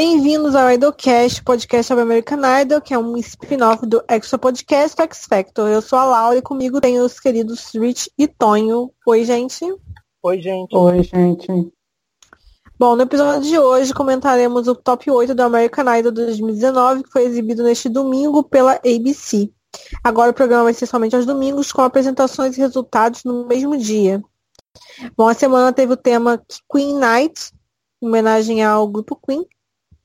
[0.00, 5.26] Bem-vindos ao Idolcast, podcast sobre American Idol, que é um spin-off do Extra Podcast X
[5.28, 5.68] Factor.
[5.68, 8.92] Eu sou a Laura e comigo tem os queridos Rich e Tonho.
[9.04, 9.64] Oi, gente.
[10.22, 10.72] Oi, gente.
[10.72, 11.48] Oi, gente.
[12.78, 17.24] Bom, no episódio de hoje comentaremos o top 8 do American Idol 2019, que foi
[17.24, 19.50] exibido neste domingo pela ABC.
[20.04, 24.22] Agora o programa vai ser somente aos domingos, com apresentações e resultados no mesmo dia.
[25.16, 26.40] Bom, a semana teve o tema
[26.72, 27.50] Queen Night,
[28.00, 29.44] em homenagem ao grupo Queen,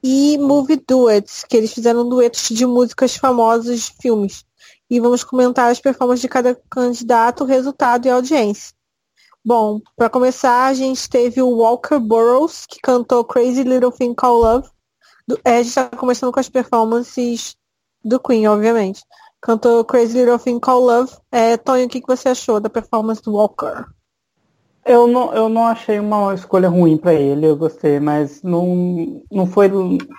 [0.03, 4.43] e Movie Duets, que eles fizeram duetos de músicas famosas de filmes.
[4.89, 8.75] E vamos comentar as performances de cada candidato, resultado e audiência.
[9.45, 14.41] Bom, para começar, a gente teve o Walker Burroughs, que cantou Crazy Little Thing Called
[14.41, 14.69] Love.
[15.25, 17.55] Do, é, a gente está começando com as performances
[18.03, 19.01] do Queen, obviamente.
[19.41, 21.17] Cantou Crazy Little Thing Called Love.
[21.31, 23.85] É, Tony, o que, que você achou da performance do Walker?
[24.85, 29.45] Eu não, eu não achei uma escolha ruim para ele, eu gostei, mas não, não
[29.45, 29.69] foi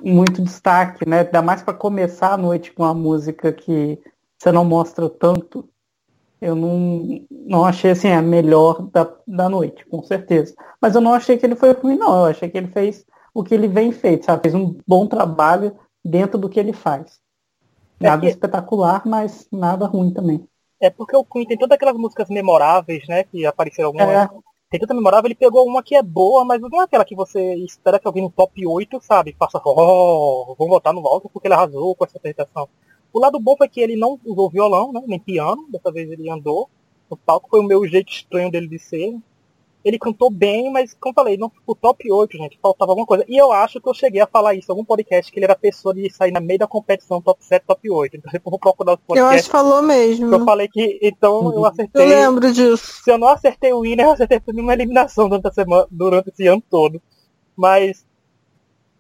[0.02, 1.20] muito destaque, né?
[1.20, 3.98] Ainda mais para começar a noite com uma música que
[4.38, 5.68] você não mostra tanto
[6.44, 10.54] eu não, não achei assim a melhor da, da noite, com certeza.
[10.78, 12.18] Mas eu não achei que ele foi ruim, não.
[12.18, 14.42] Eu achei que ele fez o que ele vem feito, sabe?
[14.42, 17.18] Fez um bom trabalho dentro do que ele faz.
[17.98, 18.34] É nada é que...
[18.34, 20.46] espetacular, mas nada ruim também.
[20.78, 23.24] É porque o Queen tem todas aquelas músicas memoráveis, né?
[23.24, 24.06] Que apareceram algumas.
[24.06, 24.28] É.
[24.70, 27.54] Tem tanta memorável, ele pegou uma que é boa, mas não é aquela que você
[27.56, 29.36] espera que alguém no top 8, sabe?
[29.38, 32.68] Faça, oh, vamos votar no Walter porque ele arrasou com essa apresentação.
[33.12, 36.28] O lado bom foi que ele não usou violão, né, nem piano, dessa vez ele
[36.28, 36.68] andou
[37.08, 39.14] no palco, foi o meu jeito estranho dele de ser.
[39.84, 43.24] Ele cantou bem, mas, como falei, não, o top 8, gente, faltava alguma coisa.
[43.28, 45.54] E eu acho que eu cheguei a falar isso em algum podcast, que ele era
[45.54, 48.16] pessoa de sair na meio da competição top 7, top 8.
[48.16, 49.18] Então, eu vou procurar os podcasts.
[49.18, 50.34] Eu acho que falou mesmo.
[50.34, 51.52] Eu falei que, então, uhum.
[51.52, 52.02] eu acertei.
[52.02, 53.02] Eu lembro disso.
[53.02, 56.46] Se eu não acertei o winner, eu acertei uma eliminação durante, a semana, durante esse
[56.46, 57.00] ano todo.
[57.54, 58.06] Mas,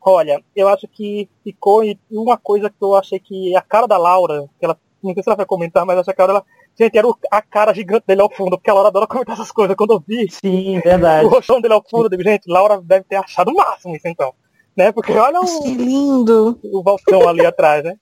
[0.06, 3.96] Olha, eu acho que ficou e uma coisa que eu achei que a cara da
[3.96, 6.44] Laura, que ela não sei se ela vai comentar, mas acho que a cara dela,
[6.78, 9.76] gente, era a cara gigante dele ao fundo, porque a Laura adora comentar essas coisas.
[9.76, 11.26] Quando eu vi Sim, verdade.
[11.26, 14.08] o roxão dele ao fundo, eu digo, gente, Laura deve ter achado o máximo isso
[14.08, 14.34] então.
[14.76, 14.90] Né?
[14.90, 16.58] Porque olha o, Achei lindo.
[16.64, 17.96] o balcão ali atrás, né?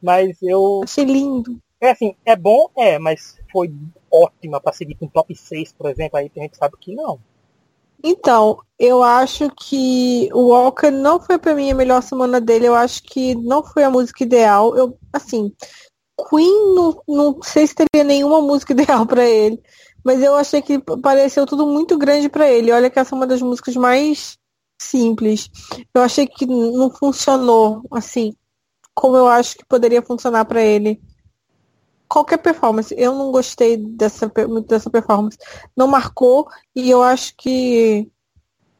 [0.00, 0.80] Mas eu.
[0.84, 1.58] Achei lindo.
[1.80, 3.74] É assim, é bom, é, mas foi
[4.10, 7.18] ótima para seguir com top 6, por exemplo, aí a gente sabe que não.
[8.04, 12.66] Então, eu acho que o Walker não foi para mim a melhor semana dele.
[12.66, 14.76] Eu acho que não foi a música ideal.
[14.76, 15.52] Eu, assim,
[16.28, 19.60] Queen não, não sei se teria nenhuma música ideal para ele,
[20.04, 22.72] mas eu achei que pareceu tudo muito grande para ele.
[22.72, 24.38] Olha que essa é uma das músicas mais
[24.80, 25.50] simples.
[25.94, 28.34] Eu achei que não funcionou assim
[28.94, 31.00] como eu acho que poderia funcionar para ele
[32.08, 32.94] qualquer performance.
[32.96, 34.30] Eu não gostei dessa,
[34.66, 35.38] dessa performance.
[35.76, 38.10] Não marcou e eu acho que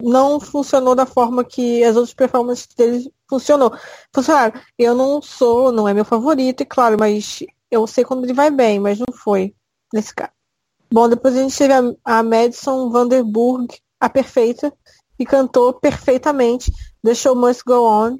[0.02, 3.72] não funcionou da forma que as outras performances dele funcionou.
[4.12, 4.60] Funcionaram.
[4.76, 7.38] Eu não sou, não é meu favorito, e claro, mas
[7.70, 9.54] eu sei quando ele vai bem, mas não foi
[9.92, 10.32] nesse caso.
[10.92, 14.72] Bom, depois a gente teve a, a Madison Vanderburg, a perfeita,
[15.16, 16.72] que cantou perfeitamente
[17.14, 18.18] Show Must Go On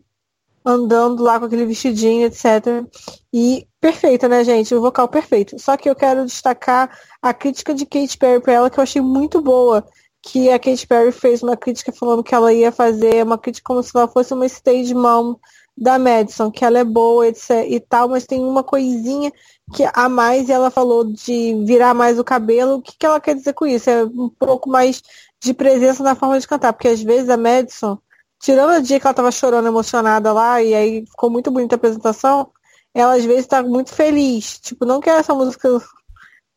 [0.65, 2.87] andando lá com aquele vestidinho, etc.
[3.33, 4.75] E perfeita, né, gente?
[4.75, 5.59] O vocal perfeito.
[5.59, 9.03] Só que eu quero destacar a crítica de Katy Perry para ela, que eu achei
[9.03, 9.85] muito boa.
[10.23, 13.83] Que a Katy Perry fez uma crítica falando que ela ia fazer uma crítica como
[13.83, 15.37] se ela fosse uma stage mom
[15.77, 19.33] da Madison, que ela é boa etc, e tal, mas tem uma coisinha
[19.75, 22.75] que a mais ela falou de virar mais o cabelo.
[22.77, 23.89] O que, que ela quer dizer com isso?
[23.91, 25.03] É um pouco mais
[25.43, 27.99] de presença na forma de cantar, porque às vezes a Madison
[28.43, 31.79] tirando o dia que ela tava chorando emocionada lá, e aí ficou muito bonita a
[31.79, 32.51] apresentação,
[32.93, 34.59] ela às vezes tá muito feliz.
[34.59, 35.69] Tipo, não que essa música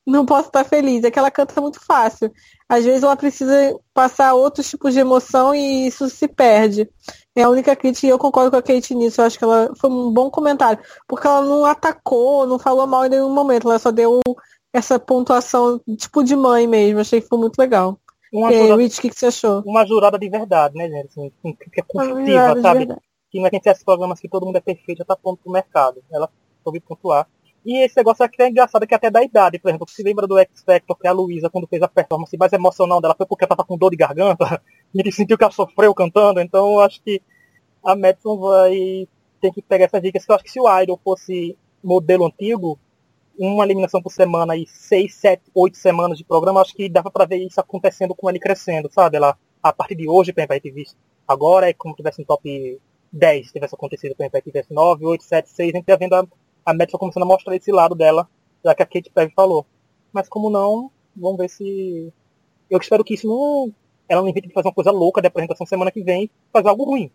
[0.05, 2.31] não possa estar feliz, é que ela canta muito fácil.
[2.69, 6.87] Às vezes ela precisa passar outros tipos de emoção e isso se perde.
[7.35, 9.19] É a única crítica e eu concordo com a Kate nisso.
[9.19, 10.83] Eu acho que ela foi um bom comentário.
[11.07, 13.69] Porque ela não atacou, não falou mal em nenhum momento.
[13.69, 14.21] Ela só deu
[14.71, 16.99] essa pontuação tipo de mãe mesmo.
[16.99, 17.99] Achei que foi muito legal.
[18.31, 19.63] Uma e jurada, Rich, o que, que, você achou?
[19.65, 21.07] Uma jurada de verdade, né, gente?
[21.07, 21.31] Assim,
[21.71, 22.87] que é construtiva, sabe?
[23.31, 25.41] Que não é quem tem esses programas que todo mundo é perfeito, já tá pronto
[25.41, 26.03] pro mercado.
[26.11, 26.29] Ela
[26.63, 27.27] soube pontuar.
[27.65, 30.27] E esse negócio aqui é engraçado, que é até da idade, por exemplo, você lembra
[30.27, 33.43] do X Factor, que a Luísa, quando fez a performance mais emocional dela, foi porque
[33.43, 34.61] ela tava com dor de garganta,
[34.93, 37.21] e ele sentiu que ela sofreu cantando, então acho que
[37.83, 39.07] a Madison vai
[39.41, 42.79] ter que pegar essas dicas, eu acho que se o Idol fosse modelo antigo,
[43.37, 47.25] uma eliminação por semana e seis, sete, oito semanas de programa, acho que dava para
[47.25, 49.17] ver isso acontecendo com ele crescendo, sabe?
[49.17, 50.95] Ela, a partir de hoje, por exemplo, a gente visto
[51.27, 52.79] agora é como tivesse um top
[53.11, 56.13] 10, se tivesse acontecido, exemplo, a tivesse 9, 8, 7, 6, a gente ia vendo
[56.13, 56.27] a,
[56.65, 58.27] a Madison começando a mostrar esse lado dela,
[58.63, 59.65] já que a Kate Perry falou.
[60.11, 62.11] Mas como não, vamos ver se...
[62.69, 63.71] Eu espero que isso não...
[64.09, 66.83] Ela não invente de fazer uma coisa louca de apresentação semana que vem fazer algo
[66.83, 67.11] ruim.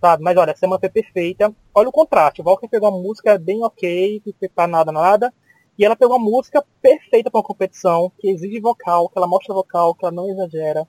[0.00, 0.22] Sabe?
[0.22, 1.54] Mas olha, a semana foi perfeita.
[1.74, 2.40] Olha o contraste.
[2.40, 5.32] O Walker pegou uma música bem ok, que foi pra nada, nada.
[5.78, 9.54] E ela pegou uma música perfeita para uma competição, que exige vocal, que ela mostra
[9.54, 10.88] vocal, que ela não exagera,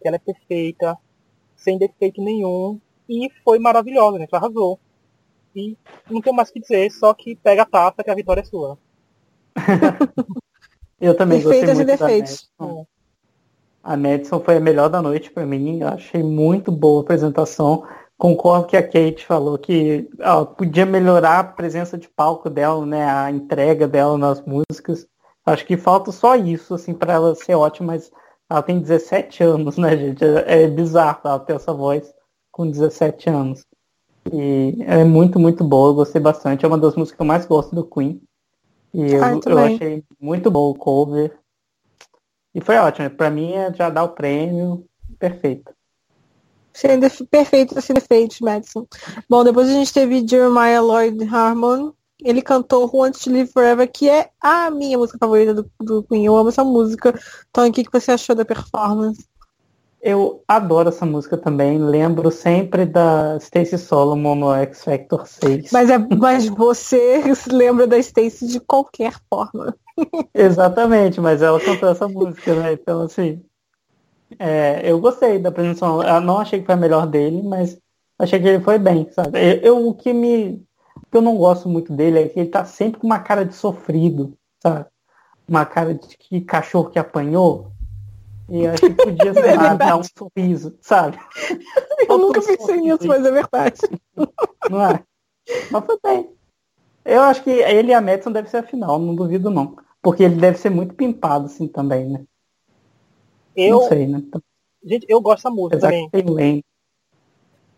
[0.00, 0.98] que ela é perfeita,
[1.56, 2.78] sem defeito nenhum.
[3.08, 4.34] E foi maravilhosa, gente.
[4.34, 4.78] Arrasou.
[5.58, 8.40] E não tem mais o que dizer, só que pega a taça que a vitória
[8.40, 8.78] é sua.
[11.00, 12.50] Eu também Defeitos gostei e muito da defeitos.
[12.58, 12.86] Madison.
[13.82, 15.80] A Madison foi a melhor da noite pra mim.
[15.80, 17.86] Eu achei muito boa a apresentação.
[18.16, 23.08] Concordo que a Kate falou que ó, podia melhorar a presença de palco dela, né?
[23.08, 25.06] A entrega dela nas músicas.
[25.46, 28.10] Acho que falta só isso, assim, para ela ser ótima, mas
[28.50, 30.24] ela tem 17 anos, né, gente?
[30.24, 32.12] É, é bizarro ela ter essa voz
[32.50, 33.64] com 17 anos.
[34.32, 36.64] E é muito, muito boa, eu gostei bastante.
[36.64, 38.20] É uma das músicas que eu mais gosto do Queen.
[38.92, 41.38] E eu, Ah, eu achei muito bom o cover.
[42.54, 43.10] E foi ótimo.
[43.10, 44.84] Pra mim é já dar o prêmio
[45.18, 45.72] perfeito.
[47.30, 48.86] Perfeito, sem defeitos, Madison.
[49.28, 51.92] Bom, depois a gente teve Jeremiah Lloyd Harmon.
[52.22, 56.02] Ele cantou Who Wants to Live Forever, que é a minha música favorita do, do
[56.02, 56.26] Queen.
[56.26, 57.18] Eu amo essa música.
[57.50, 59.24] Então, o que, que você achou da performance?
[60.08, 61.78] Eu adoro essa música também.
[61.78, 65.70] Lembro sempre da Stacey Solomon no X Factor 6.
[65.70, 69.76] Mas, é, mas você se lembra da Stacey de qualquer forma.
[70.34, 72.72] Exatamente, mas ela cantou essa música, né?
[72.72, 73.42] Então, assim,
[74.38, 76.02] é, eu gostei da apresentação.
[76.02, 77.78] Eu não achei que foi a melhor dele, mas
[78.18, 79.38] achei que ele foi bem, sabe?
[79.38, 80.64] Eu, eu- o que me.
[80.96, 83.44] O que eu não gosto muito dele é que ele tá sempre com uma cara
[83.44, 84.86] de sofrido, sabe?
[85.48, 87.72] Uma cara de que cachorro que apanhou.
[88.50, 91.18] E eu acho que podia, sei lá, dar um sorriso, sabe?
[92.08, 93.80] Eu nunca Faltou pensei nisso, mas é verdade.
[94.70, 95.02] Não é?
[95.70, 96.30] Mas foi bem.
[97.04, 99.76] Eu acho que ele e a Madison deve ser a final, não duvido não.
[100.02, 102.24] Porque ele deve ser muito pimpado, assim, também, né?
[103.56, 104.22] Eu, Não sei, né?
[104.84, 106.60] gente, eu gosto dessa música Apesar também.
[106.60, 106.64] que.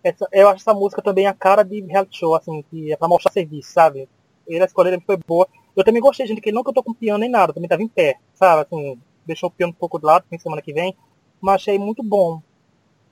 [0.02, 3.08] Essa- eu acho essa música também a cara de reality show, assim, que é pra
[3.08, 4.08] mostrar serviço, sabe?
[4.46, 5.46] Ele, a escolha dele foi boa.
[5.76, 7.88] Eu também gostei, gente, que ele não cantou com piano nem nada, também tava em
[7.88, 8.62] pé, sabe?
[8.62, 10.96] Assim, deixou o piano um pouco de lado, tem semana que vem,
[11.40, 12.42] mas achei muito bom.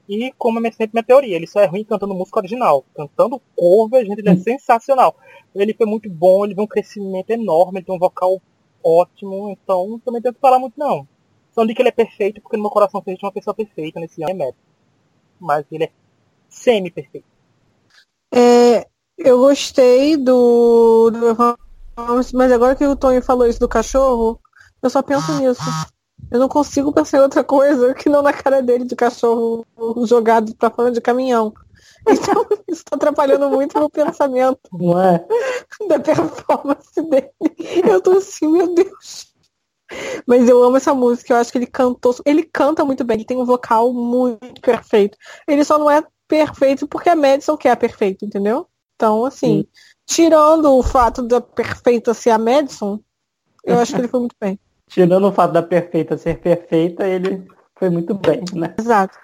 [0.09, 2.83] E como é sempre minha teoria, ele só é ruim cantando música original.
[2.97, 5.15] Cantando cover, gente, ele é sensacional.
[5.55, 8.41] Ele foi muito bom, ele tem um crescimento enorme, ele tem um vocal
[8.83, 11.07] ótimo, então também tenho que falar muito não.
[11.53, 14.23] Só digo que ele é perfeito, porque no meu coração existe uma pessoa perfeita nesse
[14.23, 14.55] ano, é Matt.
[15.39, 15.91] Mas ele é
[16.49, 17.27] semi-perfeito.
[18.33, 18.87] É,
[19.19, 21.35] eu gostei do, do
[22.33, 24.41] mas agora que o Tony falou isso do cachorro,
[24.81, 25.61] eu só penso nisso.
[26.31, 29.65] Eu não consigo pensar em outra coisa que não na cara dele de cachorro
[30.05, 31.53] jogado pra fora de caminhão.
[32.09, 35.27] Então, isso tá atrapalhando muito o meu pensamento Não é?
[35.89, 37.33] da performance dele.
[37.87, 39.35] Eu tô assim, meu Deus.
[40.27, 42.15] Mas eu amo essa música, eu acho que ele cantou.
[42.25, 45.19] Ele canta muito bem, ele tem um vocal muito perfeito.
[45.47, 48.67] Ele só não é perfeito porque a Madison quer a perfeito, entendeu?
[48.95, 49.67] Então, assim,
[50.07, 53.01] tirando o fato da perfeita ser a Madison,
[53.65, 54.59] eu acho que ele foi muito bem.
[54.89, 57.47] Tirando o fato da perfeita ser perfeita, ele
[57.77, 58.75] foi muito bem, né?
[58.79, 59.19] Exato.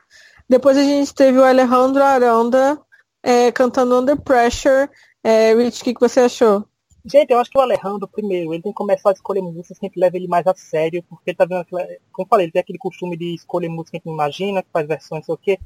[0.48, 2.78] Depois a gente teve o Alejandro Aranda
[3.22, 4.88] é, cantando Under Pressure.
[5.22, 6.66] É, Rich, o que, que você achou?
[7.06, 9.86] Gente, eu acho que o Alejandro, primeiro, ele tem que começar a escolher músicas que
[9.86, 12.46] a gente leva ele mais a sério, porque ele tá vendo aquela, como eu falei,
[12.46, 15.24] ele tem aquele costume de escolher música que a gente imagina, que faz versões, não
[15.24, 15.58] sei o quê.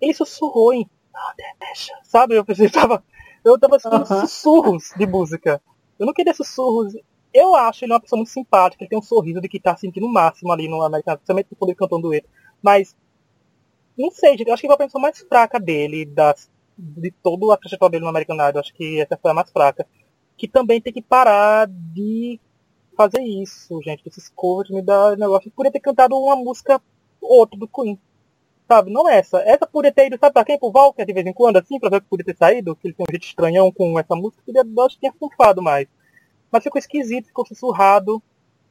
[0.00, 0.88] Ele sussurrou em
[2.04, 2.36] sabe?
[2.36, 3.02] Eu pensei, tava,
[3.44, 4.20] eu tava escutando Aham.
[4.20, 5.62] sussurros de música.
[5.98, 6.94] Eu não queria sussurros.
[7.32, 10.06] Eu acho ele uma pessoa muito simpática, ele tem um sorriso de que tá sentindo
[10.06, 12.28] o máximo ali no Americano, principalmente quando ele cantou um dueto.
[12.60, 12.96] Mas,
[13.96, 17.54] não sei, gente, eu acho que foi a pessoa mais fraca dele, das, de toda
[17.54, 19.86] a trajetória dele no American Idol, acho que essa foi a mais fraca.
[20.36, 22.40] Que também tem que parar de
[22.96, 25.48] fazer isso, gente, esses covers me dá negócio.
[25.48, 26.82] Ele poderia ter cantado uma música
[27.20, 27.98] outra do Queen.
[28.66, 29.38] Sabe, não essa.
[29.40, 30.58] Essa poderia ter ido, sabe pra quem?
[30.58, 32.94] Pro Walker de vez em quando, assim, pra ver que podia ter saído, que ele
[32.94, 35.88] tem um jeito estranhão com essa música, eu acho que tinha funfado mais.
[36.50, 38.22] Mas ficou esquisito, ficou sussurrado,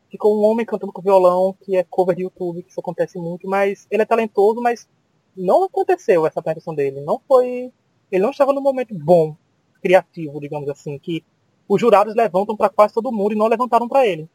[0.09, 3.48] ficou um homem cantando com violão, que é cover de YouTube, que isso acontece muito,
[3.48, 4.88] mas ele é talentoso, mas
[5.36, 7.01] não aconteceu essa apresentação dele.
[7.01, 7.71] Não foi.
[8.12, 9.36] Ele não estava no momento bom,
[9.81, 11.24] criativo, digamos assim, que
[11.67, 14.27] os jurados levantam pra quase todo mundo e não levantaram pra ele.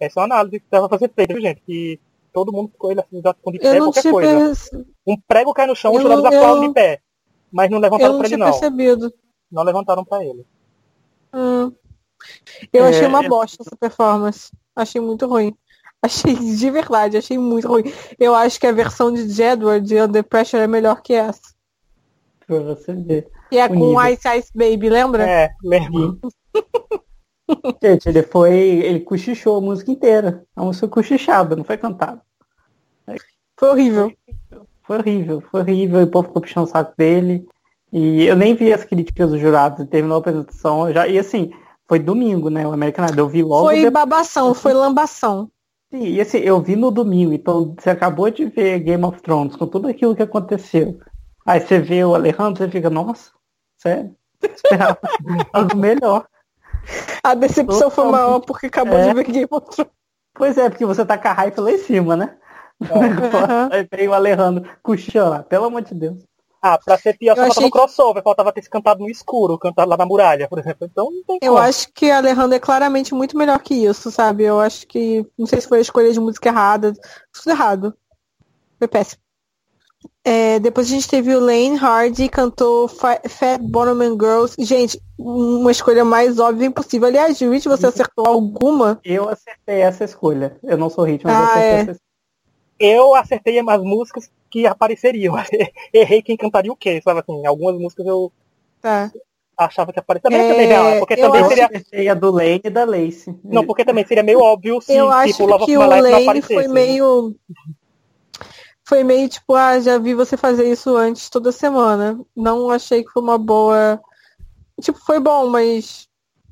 [0.00, 1.60] Essa é uma análise que pra ser feita, viu, gente?
[1.62, 1.98] Que
[2.32, 3.20] todo mundo ficou ele assim,
[3.52, 4.68] de pé, qualquer coisa.
[4.70, 7.00] per- Um prego cai no chão, os jurados aplaudem eu- de pé.
[7.50, 8.50] Mas não levantaram pra ele, não.
[8.50, 9.12] percebido.
[9.50, 10.44] Não levantaram pra ele.
[11.32, 11.72] Hum.
[12.72, 14.50] Eu É, achei uma é- bosta essa performance.
[14.74, 15.54] Achei muito ruim.
[16.02, 17.92] Achei de verdade, achei muito ruim.
[18.20, 21.40] Eu acho que a versão de Jedward de Under Pressure é melhor que essa.
[22.46, 23.28] Pra você ver.
[23.50, 24.00] Que é com.
[24.06, 25.28] Ice Ice Baby, lembra?
[25.28, 26.20] É, lembro.
[27.82, 28.54] Gente, ele foi.
[28.56, 30.44] Ele cochichou a música inteira.
[30.54, 32.22] A música cochichada, não foi cantada.
[33.58, 34.12] Foi horrível.
[34.84, 36.00] Foi horrível, foi horrível.
[36.00, 37.44] E o povo ficou puxando o saco dele.
[37.92, 41.50] E eu nem vi as críticas dos jurados, terminou a apresentação, já, e assim,
[41.88, 42.66] foi domingo, né?
[42.66, 43.26] O American Idol.
[43.26, 43.64] Eu vi logo.
[43.64, 43.92] Foi depois...
[43.92, 45.50] babação, foi lambação.
[45.90, 49.56] Sim, e assim, eu vi no domingo, então você acabou de ver Game of Thrones
[49.56, 51.00] com tudo aquilo que aconteceu.
[51.46, 53.30] Aí você vê o Alejandro, você fica, nossa,
[53.78, 54.14] sério?
[54.42, 54.98] Esperava
[55.50, 56.26] algo melhor.
[57.24, 59.08] A decepção foi maior porque acabou é.
[59.08, 59.92] de ver Game of Thrones.
[60.34, 62.36] Pois é, porque você tá com a hype lá em cima, né?
[62.82, 63.74] É.
[63.76, 64.70] Aí veio o Alejandro
[65.14, 66.22] lá, pelo amor de Deus.
[66.60, 69.88] Ah, pra ser pior, só faltava no crossover, faltava ter se cantado no escuro, cantado
[69.88, 70.88] lá na muralha, por exemplo.
[70.90, 71.64] Então não tem Eu como.
[71.64, 74.44] acho que a Alejandro é claramente muito melhor que isso, sabe?
[74.44, 75.24] Eu acho que.
[75.38, 76.92] Não sei se foi a escolha de música errada.
[77.32, 77.94] Tudo errado.
[78.78, 79.22] Foi péssimo.
[80.24, 83.22] É, depois a gente teve o Lane Hardy, cantou Fat
[83.60, 84.56] Bottom and Girls.
[84.58, 87.08] Gente, uma escolha mais óbvia impossível.
[87.08, 89.00] Aliás, Rich, você acertou alguma?
[89.04, 90.56] Eu acertei essa escolha.
[90.62, 91.90] Eu não sou Rich, mas ah, eu acertei é.
[91.92, 92.08] essa
[92.78, 95.34] eu acertei as músicas que apareceriam.
[95.92, 97.46] Errei quem cantaria o quê, sabe assim?
[97.46, 98.32] Algumas músicas eu
[98.80, 99.10] tá.
[99.56, 100.38] achava que apareceria.
[100.38, 101.44] Também, é, também, porque também
[101.84, 102.12] seria.
[102.12, 103.38] a do Lane e da Lace.
[103.44, 107.34] Não, porque também seria meio óbvio se eu tipo, acho que o Lane foi meio.
[108.84, 112.18] Foi meio tipo, ah, já vi você fazer isso antes toda semana.
[112.34, 114.00] Não achei que foi uma boa.
[114.80, 116.08] Tipo, foi bom, mas.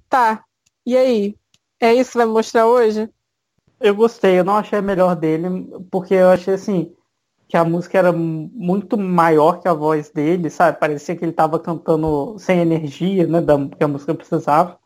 [0.08, 0.44] Tá.
[0.84, 1.34] E aí?
[1.80, 3.08] É isso que vai mostrar hoje?
[3.78, 6.95] Eu gostei, eu não achei a melhor dele, porque eu achei assim,
[7.48, 10.78] que a música era muito maior que a voz dele, sabe?
[10.78, 13.40] Parecia que ele estava cantando sem energia, né?
[13.40, 14.78] Da, que a música precisava.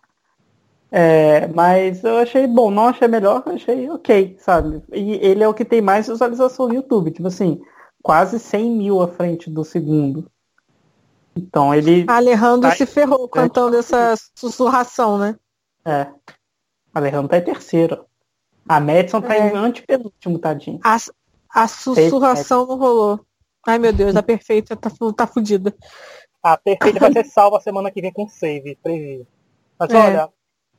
[0.93, 4.83] É, mas eu achei bom, não achei melhor, achei ok, sabe?
[4.93, 7.61] E ele é o que tem mais visualização no YouTube, tipo assim,
[8.03, 10.27] quase 100 mil à frente do segundo.
[11.37, 12.05] Então ele.
[12.09, 15.37] Alejandro tá se ferrou cantando essa sussurração, né?
[15.85, 16.09] É.
[16.93, 18.05] Alejandro tá em terceiro.
[18.69, 19.49] A Madison tá é.
[19.49, 20.81] em antepenúltimo, tadinho.
[20.83, 20.97] A,
[21.55, 23.21] a sussurração não rolou.
[23.67, 25.75] Ai meu Deus, a perfeita tá, tá fudida.
[26.43, 29.27] A perfeita vai ser salva semana que vem com save, previsto.
[29.79, 29.97] Mas é.
[29.97, 30.29] olha,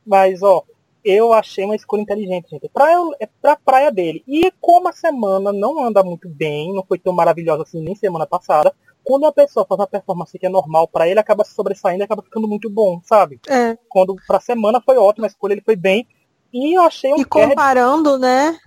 [0.05, 0.63] mas ó,
[1.03, 2.69] eu achei uma escolha inteligente, gente.
[2.69, 4.23] Praia, é pra praia dele.
[4.27, 8.25] E como a semana não anda muito bem, não foi tão maravilhosa assim nem semana
[8.25, 8.73] passada,
[9.03, 12.05] quando uma pessoa faz uma performance que é normal para ele, acaba se sobressaindo e
[12.05, 13.39] acaba ficando muito bom, sabe?
[13.47, 13.77] É.
[13.89, 16.07] Quando pra semana foi ótima a escolha, ele foi bem.
[16.53, 18.57] E eu achei um E comparando, né?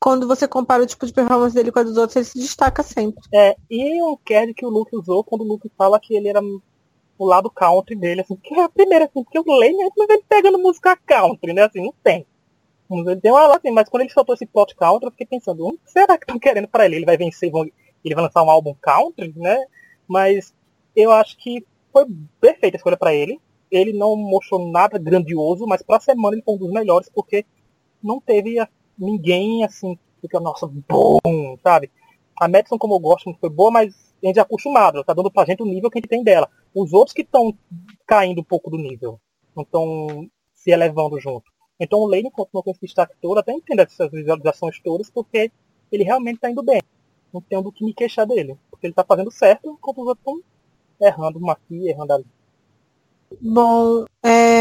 [0.00, 2.82] Quando você compara o tipo de performance dele com a dos outros, ele se destaca
[2.82, 3.22] sempre.
[3.32, 6.40] É, e o Kerd que o Luke usou quando o Luke fala que ele era
[6.40, 10.24] o lado country dele, assim, que é a primeira, assim, porque o Lane, mas ele
[10.28, 11.62] pegando música country, né?
[11.62, 12.26] Assim, não tem.
[12.90, 15.72] Ele tem uma assim, mas quando ele soltou esse plot country, eu fiquei pensando, o
[15.72, 16.96] que será que estão querendo para ele?
[16.96, 17.50] Ele vai vencer,
[18.04, 19.64] ele vai lançar um álbum country, né?
[20.06, 20.54] Mas
[20.94, 22.06] eu acho que foi
[22.40, 26.54] perfeita a escolha para ele ele não mostrou nada grandioso, mas pra semana ele foi
[26.54, 27.44] um dos melhores, porque
[28.02, 28.56] não teve
[28.98, 31.18] ninguém assim, fica, nossa, bom,
[31.62, 31.90] sabe?
[32.40, 35.44] A Madison, como eu gosto, foi boa, mas a gente é acostumado, tá dando pra
[35.44, 36.48] gente o nível que a gente tem dela.
[36.74, 37.56] Os outros que estão
[38.06, 39.20] caindo um pouco do nível,
[39.54, 41.50] não estão se elevando junto.
[41.78, 45.50] Então o Lane continua com esse destaque todo, até entendo essas visualizações todas, porque
[45.92, 46.82] ele realmente tá indo bem.
[47.32, 48.58] Não tenho do que me queixar dele.
[48.70, 50.42] Porque ele tá fazendo certo, enquanto os outros estão
[51.00, 52.26] errando uma aqui, errando ali.
[53.40, 54.55] Bom, é...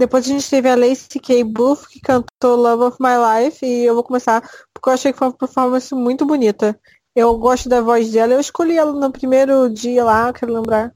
[0.00, 1.44] depois a gente teve a Lacey K.
[1.44, 4.40] Booth, que cantou Love of My Life, e eu vou começar
[4.72, 6.80] porque eu achei que foi uma performance muito bonita.
[7.14, 10.94] Eu gosto da voz dela, eu escolhi ela no primeiro dia lá, quero lembrar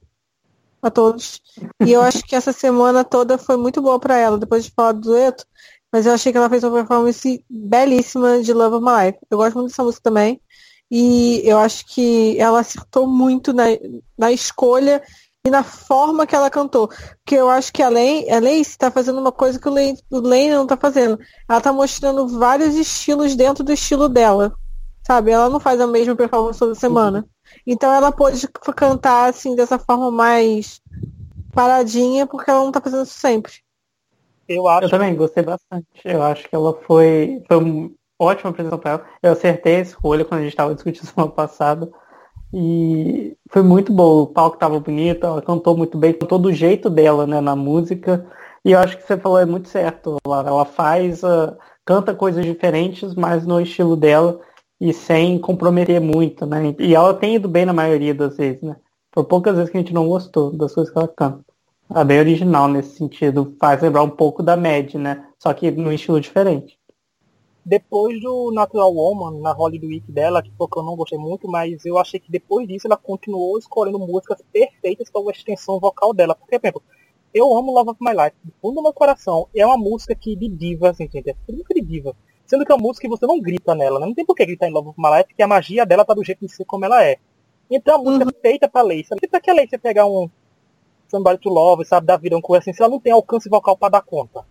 [0.80, 1.42] a todos.
[1.84, 4.92] E eu acho que essa semana toda foi muito boa para ela, depois de falar
[4.92, 5.44] do dueto,
[5.92, 9.18] mas eu achei que ela fez uma performance belíssima de Love of My Life.
[9.30, 10.40] Eu gosto muito dessa música também.
[10.90, 13.64] E eu acho que ela acertou muito na,
[14.16, 15.02] na escolha
[15.46, 16.88] e na forma que ela cantou.
[16.88, 20.18] Porque eu acho que a Lane, Lace está fazendo uma coisa que o Lane, o
[20.18, 21.18] Lane não está fazendo.
[21.46, 24.54] Ela está mostrando vários estilos dentro do estilo dela.
[25.06, 25.32] Sabe?
[25.32, 27.26] Ela não faz a mesma performance toda semana.
[27.66, 30.80] Então ela pode cantar assim dessa forma mais
[31.52, 33.52] paradinha, porque ela não está fazendo isso sempre.
[34.48, 34.86] Eu acho.
[34.86, 35.86] Eu também gostei bastante.
[36.04, 39.06] Eu acho que ela foi, foi uma ótima apresentação para ela.
[39.22, 41.90] Eu acertei a escolha quando a gente estava discutindo semana passada.
[42.56, 44.22] E foi muito bom.
[44.22, 48.24] O palco estava bonito, ela cantou muito bem, cantou do jeito dela, né, na música.
[48.64, 50.48] E eu acho que você falou é muito certo, Lara.
[50.50, 54.40] Ela faz, uh, canta coisas diferentes, mas no estilo dela
[54.80, 56.74] e sem comprometer muito, né?
[56.78, 58.76] E ela tem ido bem na maioria das vezes, né?
[59.10, 61.44] Por poucas vezes que a gente não gostou das coisas que ela canta.
[61.90, 65.24] Ela é bem original nesse sentido, faz lembrar um pouco da Mad, né?
[65.38, 66.78] Só que no estilo diferente.
[67.64, 71.48] Depois do Natural Woman, na Hollywood Week dela, que foi que eu não gostei muito,
[71.48, 76.12] mas eu achei que depois disso ela continuou escolhendo músicas perfeitas para a extensão vocal
[76.12, 76.34] dela.
[76.34, 76.82] Porque, por exemplo,
[77.32, 79.48] eu amo Love of My Life, do fundo do meu coração.
[79.56, 82.14] É uma música que de diva, assim, gente, é música de diva.
[82.44, 84.06] Sendo que é uma música que você não grita nela, né?
[84.06, 86.12] Não tem por que gritar em Love of My Life, porque a magia dela tá
[86.12, 87.16] do jeito de ser como ela é.
[87.70, 88.30] Então a música uhum.
[88.30, 89.06] é feita pra Lacey.
[89.10, 90.28] Não pra que a Lacey pegar um
[91.08, 93.76] Somebody to Love, sabe, da vida, uma coisa assim, se ela não tem alcance vocal
[93.76, 94.44] pra dar conta.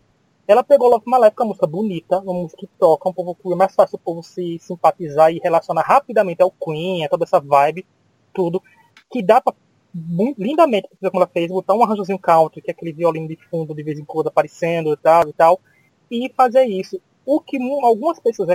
[0.45, 3.73] Ela pegou Love é uma música bonita, uma música que toca, um povo é mais
[3.73, 7.85] fácil o povo se simpatizar e relacionar rapidamente ao Queen, a toda essa vibe,
[8.33, 8.61] tudo,
[9.09, 9.53] que dá pra
[10.37, 13.83] lindamente, como ela fez, botar um arranjozinho country, que é aquele violino de fundo de
[13.83, 15.61] vez em quando aparecendo e tal e tal,
[16.09, 16.99] e fazer isso.
[17.25, 18.49] O que algumas pessoas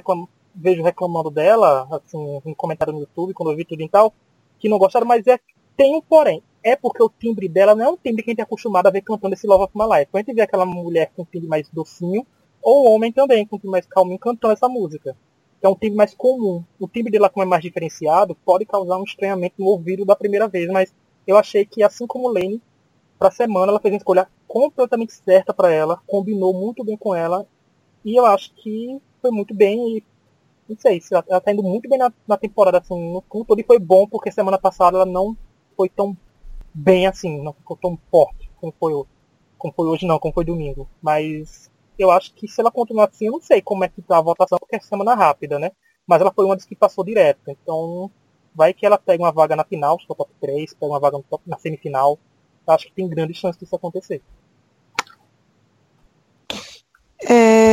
[0.54, 4.12] vejo reclamando dela, assim, em comentário no YouTube, quando eu vi tudo e tal,
[4.58, 5.38] que não gostaram, mas é
[5.78, 6.42] tem um porém.
[6.62, 8.90] É porque o timbre dela não é um timbre que a gente é acostumado a
[8.90, 10.10] ver cantando esse Love of My Life.
[10.10, 12.26] Quando a gente vê aquela mulher com um timbre mais docinho,
[12.60, 15.16] ou homem também com um timbre mais calminho cantando essa música.
[15.60, 16.64] Que é um timbre mais comum.
[16.80, 20.48] O timbre dela, como é mais diferenciado, pode causar um estranhamento no ouvido da primeira
[20.48, 20.92] vez, mas
[21.26, 22.60] eu achei que, assim como Lane,
[23.16, 27.46] pra semana ela fez uma escolha completamente certa para ela, combinou muito bem com ela,
[28.04, 30.04] e eu acho que foi muito bem e
[30.68, 33.64] não sei, ela, ela tá indo muito bem na, na temporada, assim, no todo e
[33.64, 35.36] foi bom porque semana passada ela não
[35.78, 36.16] foi tão
[36.74, 38.92] bem assim, não ficou tão forte como foi,
[39.56, 40.88] como foi hoje não, como foi domingo.
[41.00, 44.18] Mas eu acho que se ela continuar assim, eu não sei como é que tá
[44.18, 45.70] a votação, porque é semana rápida, né?
[46.04, 47.40] Mas ela foi uma das que passou direto.
[47.48, 48.10] Então,
[48.54, 51.44] vai que ela pega uma vaga na final, no top 3, pega uma vaga top,
[51.46, 52.18] na semifinal.
[52.66, 54.20] Eu acho que tem grande chance disso acontecer.
[57.22, 57.67] É...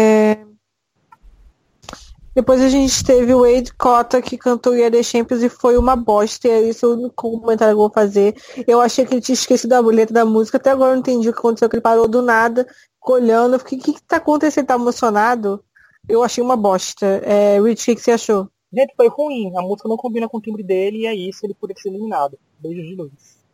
[2.36, 5.96] Depois a gente teve o Wade Cota que cantou Year The Champions e foi uma
[5.96, 6.50] bosta.
[6.50, 8.36] E é isso o único comentário que eu vou fazer.
[8.68, 10.58] Eu achei que ele tinha esquecido a letra da música.
[10.58, 12.68] Até agora eu não entendi o que aconteceu, que ele parou do nada,
[13.08, 13.54] olhando.
[13.54, 14.68] Eu fiquei, o que, que tá acontecendo?
[14.68, 15.63] Tá emocionado?
[16.10, 17.06] Eu achei uma bosta.
[17.24, 18.50] É, Rich, o que, que você achou?
[18.74, 19.58] Gente, foi ruim.
[19.58, 22.38] A música não combina com o timbre dele e é isso, ele poderia ser eliminado.
[22.60, 23.46] Beijos de luz.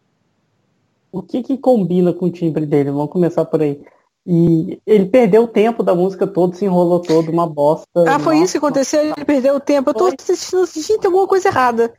[1.11, 2.89] O que que combina com o timbre dele?
[2.89, 3.79] Vamos começar por aí.
[4.25, 7.87] E ele perdeu o tempo da música todo, se enrolou todo, uma bosta.
[8.07, 9.01] Ah, foi nossa, isso que aconteceu?
[9.01, 9.89] Ele perdeu o tempo.
[9.89, 11.91] Eu tô assistindo, assistindo, tem alguma coisa errada.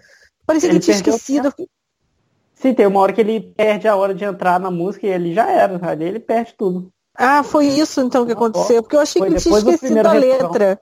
[0.47, 1.53] Parecia que ele tinha esquecido.
[2.55, 5.35] Sim, tem uma hora que ele perde a hora de entrar na música e ele
[5.35, 5.81] já era.
[5.85, 6.89] Ali ele perde tudo.
[7.15, 8.83] Ah, foi isso então que aconteceu.
[8.83, 10.81] Porque eu achei foi que ele tinha esquecido a letra.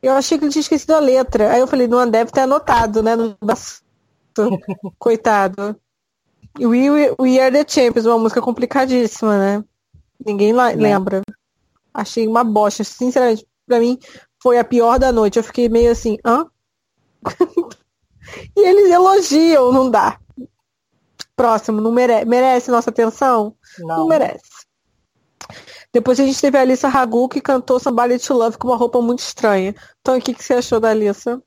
[0.00, 1.52] Eu achei que ele tinha esquecido a letra.
[1.52, 3.16] Aí eu falei, não deve ter anotado, né?
[3.16, 3.36] No...
[4.96, 5.76] Coitado.
[6.56, 9.64] We, We Are the Champions, uma música complicadíssima, né?
[10.24, 11.22] Ninguém lá, lembra.
[11.92, 12.84] Achei uma bosta.
[12.84, 13.98] Sinceramente, pra mim,
[14.42, 15.38] foi a pior da noite.
[15.38, 16.46] Eu fiquei meio assim, hã?
[18.56, 20.18] e eles elogiam, não dá.
[21.36, 23.54] Próximo, não mere merece nossa atenção?
[23.78, 23.98] Não.
[23.98, 24.66] não merece.
[25.92, 29.00] Depois a gente teve a Alissa Ragu que cantou Somebody to Love com uma roupa
[29.00, 29.74] muito estranha.
[30.00, 31.42] Então o que, que você achou da Alissa?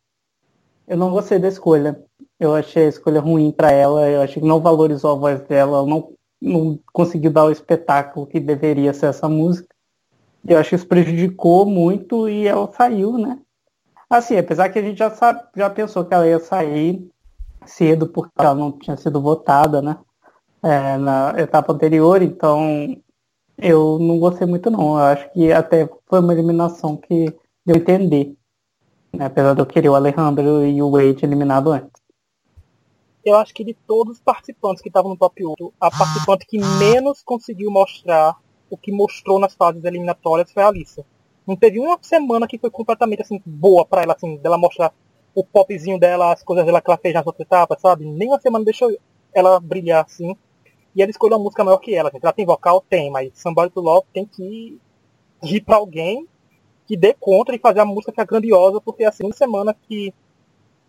[0.88, 2.04] Eu não gostei da escolha.
[2.40, 4.10] Eu achei a escolha ruim para ela.
[4.10, 5.86] Eu achei que não valorizou a voz dela.
[5.86, 9.68] não não conseguiu dar o espetáculo que deveria ser essa música.
[10.46, 13.40] Eu acho que isso prejudicou muito e ela saiu, né?
[14.10, 17.08] Assim, apesar que a gente já, sabe, já pensou que ela ia sair
[17.66, 19.98] cedo porque ela não tinha sido votada, né?
[20.64, 22.98] É, na etapa anterior, então
[23.58, 24.98] eu não gostei muito não.
[24.98, 27.34] Eu acho que até foi uma eliminação que
[27.66, 28.36] deu a entender.
[29.14, 29.26] Né?
[29.26, 32.01] Apesar de eu querer o Alejandro e o Wade eliminado antes
[33.24, 36.58] eu acho que de todos os participantes que estavam no top 8, a participante que
[36.58, 38.36] menos conseguiu mostrar
[38.70, 41.06] o que mostrou nas fases eliminatórias foi a Alissa.
[41.46, 44.94] Não teve uma semana que foi completamente assim boa para ela, assim, dela mostrar
[45.36, 48.06] o popzinho dela, as coisas dela que ela fez nas outras etapas, sabe?
[48.06, 48.90] Nem uma semana deixou
[49.34, 50.36] ela brilhar assim.
[50.96, 52.10] E ela escolheu uma música maior que ela.
[52.12, 52.24] Gente.
[52.24, 52.84] Ela tem vocal?
[52.90, 54.80] Tem, mas Somebody to Love tem que
[55.44, 56.28] ir para alguém
[56.86, 60.14] que dê conta de fazer a música ficar grandiosa, porque é assim, uma semana que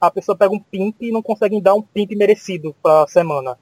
[0.02, 3.56] a pessoa pega um pimp e não consegue dar um pimp merecido pra semana.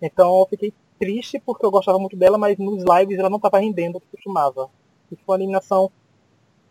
[0.00, 3.58] Então eu fiquei triste porque eu gostava muito dela, mas nos lives ela não estava
[3.58, 4.70] rendendo o que costumava.
[5.10, 5.90] E foi uma eliminação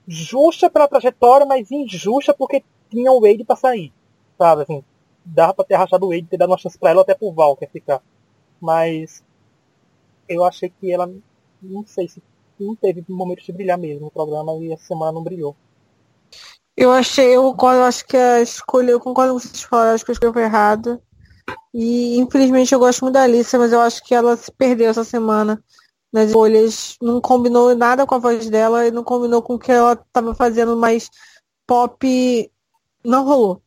[0.08, 3.94] justa pela trajetória, mas injusta porque tinha o Wade pra sair.
[4.40, 4.84] Sabe, assim,
[5.24, 7.56] dava pra ter rachado o Wade, ter dado uma chance pra ela até pro Val,
[7.56, 8.02] quer ficar.
[8.60, 9.24] Mas
[10.28, 11.08] eu achei que ela,
[11.62, 12.24] não sei se
[12.60, 15.56] não teve momento de brilhar mesmo no programa e essa semana não brilhou.
[16.76, 20.06] Eu achei, eu concordo, eu acho que a escolha, eu concordo com vocês falaram, acho
[20.06, 21.02] que a escolha foi errada.
[21.74, 25.04] E infelizmente eu gosto muito da Alicia, mas eu acho que ela se perdeu essa
[25.04, 25.62] semana
[26.12, 26.98] nas escolhas.
[27.02, 30.34] Não combinou nada com a voz dela e não combinou com o que ela estava
[30.36, 31.10] fazendo, mas
[31.68, 32.52] pop
[33.04, 33.62] não rolou.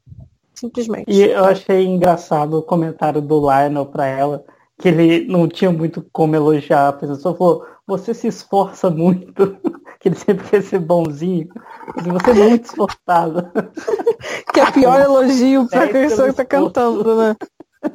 [0.54, 1.04] Simplesmente.
[1.08, 4.44] E eu achei engraçado o comentário do Lionel pra ela,
[4.78, 6.88] que ele não tinha muito como elogiar.
[6.88, 9.56] A pessoa falou, você se esforça muito.
[10.04, 11.48] que ele sempre quer ser bonzinho.
[11.96, 13.50] Você é muito esforçado.
[14.52, 17.34] que é pior elogio pra é pessoa que tá cantando, né?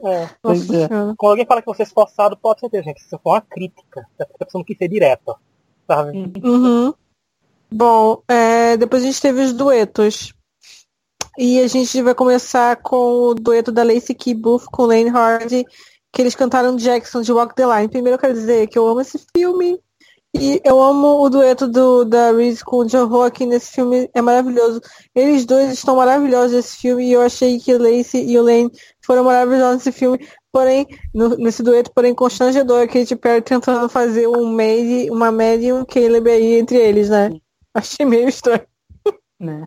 [0.04, 0.30] É.
[0.44, 0.88] Nossa, é.
[1.16, 2.98] Quando alguém fala que você é esforçado, pode ser, gente.
[2.98, 4.08] Isso foi uma crítica.
[4.20, 5.36] A pessoa não quis ser direta.
[5.86, 6.34] Sabe?
[6.44, 6.94] Uhum.
[7.72, 10.34] Bom, é, depois a gente teve os duetos.
[11.38, 15.64] E a gente vai começar com o dueto da Lacey Key Booth com Lane Hardy,
[16.12, 17.88] que eles cantaram Jackson de Walk the Line.
[17.88, 19.80] Primeiro eu quero dizer que eu amo esse filme.
[20.36, 24.22] E eu amo o dueto do, da Reese com o Joe aqui nesse filme, é
[24.22, 24.80] maravilhoso.
[25.16, 28.72] Eles dois estão maravilhosos nesse filme e eu achei que o Lacey e o Lane
[29.04, 34.28] foram maravilhosos nesse filme, porém, no, nesse dueto, porém constrangedor, a Katy Perry tentando fazer
[34.28, 37.32] um Made, uma Medium Caleb aí entre eles, né?
[37.74, 38.68] Achei meio estranho.
[39.40, 39.66] Né?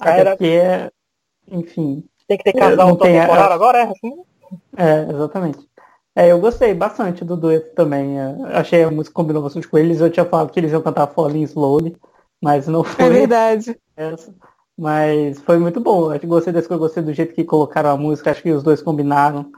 [0.00, 0.60] Até porque,
[1.52, 2.04] enfim.
[2.26, 3.54] Tem que ter casal temporário a...
[3.54, 4.24] agora, é assim?
[4.76, 5.68] É, exatamente.
[6.16, 8.18] É, eu gostei bastante do dueto também.
[8.18, 10.00] É, achei a música combinou bastante com eles.
[10.00, 11.96] Eu tinha falado que eles iam cantar Falling Slowly,
[12.42, 13.04] mas não foi.
[13.04, 13.76] É verdade.
[13.96, 14.34] Essa.
[14.76, 16.10] Mas foi muito bom.
[16.10, 18.30] Acho que gostei desse que eu gostei do jeito que colocaram a música.
[18.30, 19.50] Acho que os dois combinaram.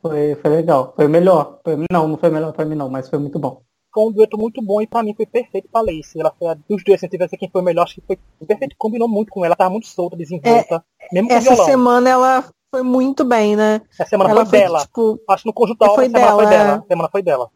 [0.00, 0.92] Foi, foi legal.
[0.94, 1.60] Foi melhor.
[1.64, 3.62] Foi, não, não foi melhor pra mim não, mas foi muito bom.
[3.92, 6.20] Foi um dueto muito bom e pra mim foi perfeito pra Lacey.
[6.20, 8.76] Ela foi a, dos dois, se tivesse quem foi melhor, acho que foi perfeito.
[8.78, 10.84] Combinou muito com ela, tava muito solta, desenvolta.
[11.00, 11.66] É, mesmo com essa violão.
[11.66, 13.80] semana ela foi muito bem, né?
[13.92, 14.80] Essa semana ela foi, dela.
[14.80, 16.82] Tipo, Acho que no conjunto da foi dela, foi dela.
[16.84, 16.88] É.
[16.88, 17.50] semana foi dela.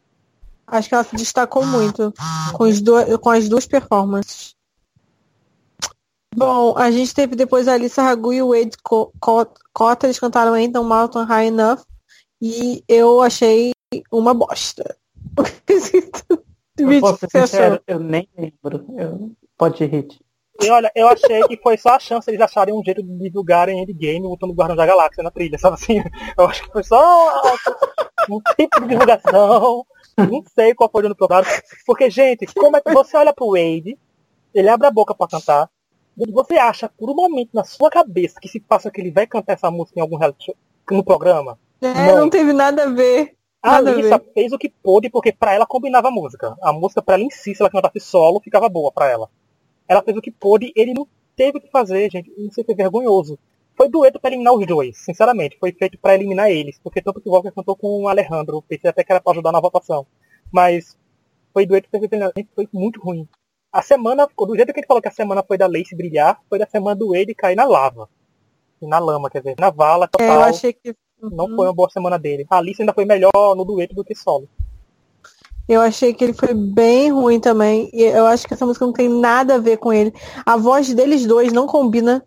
[0.67, 2.13] Acho que ela se destacou muito
[2.55, 4.55] com, os do, com as duas performances.
[6.35, 10.83] Bom, a gente teve depois a Alissa Ragu e o Wade Cotter, eles cantaram então
[10.83, 11.81] Mountain High Enough
[12.41, 13.73] e eu achei
[14.11, 14.97] uma bosta.
[16.79, 18.87] eu, sincero, eu nem lembro.
[18.97, 19.31] Eu...
[19.59, 20.19] Pode hit.
[20.63, 23.83] E olha, eu achei que foi só a chance eles acharem um jeito de divulgarem
[23.83, 26.03] Endgame botando Guardião da Galáxia na trilha, sabe assim?
[26.39, 27.43] Eu acho que foi só
[28.31, 29.85] um tipo de divulgação.
[30.17, 31.47] Não sei qual foi o programa.
[31.87, 33.99] Porque, gente, como é que você olha pro Wade,
[34.55, 35.71] ele abre a boca para cantar,
[36.17, 39.55] você acha por um momento na sua cabeça que se passa que ele vai cantar
[39.55, 40.55] essa música em algum reality
[40.91, 41.59] no programa?
[41.81, 43.35] É, não, não teve nada a ver.
[43.63, 46.57] A Alissa fez o que pôde porque para ela combinava a música.
[46.63, 49.31] A música para ela em si, se ela cantasse solo, ficava boa para ela.
[49.89, 52.31] Ela fez o que pôde, ele não teve o que fazer, gente.
[52.51, 53.39] Se é vergonhoso.
[53.77, 55.57] Foi dueto para eliminar os dois, sinceramente.
[55.59, 56.79] Foi feito para eliminar eles.
[56.83, 58.63] Porque tanto que o Walker cantou com o Alejandro.
[58.63, 60.07] Pensei até que era para ajudar na votação.
[60.53, 60.97] Mas
[61.53, 62.49] foi dueto perfeitamente.
[62.55, 63.27] Foi muito ruim.
[63.73, 66.59] A semana, do jeito que ele falou que a semana foi da Lace brilhar, foi
[66.59, 68.09] da semana do Wade cair na lava.
[68.83, 70.29] Na lama, quer dizer, na vala total.
[70.29, 70.95] É, eu achei que.
[71.23, 72.45] Não foi uma boa semana dele.
[72.51, 74.49] A Alice ainda foi melhor no dueto do que solo.
[75.73, 77.89] Eu achei que ele foi bem ruim também.
[77.95, 80.13] E eu acho que essa música não tem nada a ver com ele.
[80.45, 82.23] A voz deles dois não combina,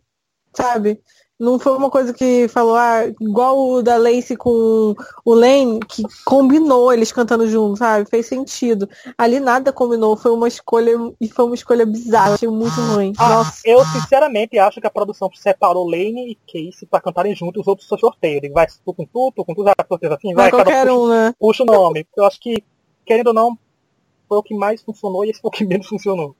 [0.51, 0.99] sabe?
[1.39, 6.01] Não foi uma coisa que falou, ah, igual o da Lacey com o Lane, que
[6.25, 8.09] combinou eles cantando juntos, sabe?
[8.09, 8.89] Fez sentido.
[9.15, 13.13] Ali nada combinou, foi uma escolha, e foi uma escolha bizarra, achei muito ruim.
[13.17, 13.61] Ah, Nossa.
[13.65, 17.87] Eu sinceramente acho que a produção separou Lane e Casey pra cantarem juntos, os outros
[17.87, 18.37] só sorteio.
[18.37, 21.33] Ele vai tu com tu, tu com tu, assim, vai, vai qualquer um, né?
[21.37, 22.07] Puxa o nome.
[22.15, 22.63] Eu acho que
[23.05, 23.57] querendo ou não,
[24.27, 26.35] foi o que mais funcionou e esse foi o que menos funcionou.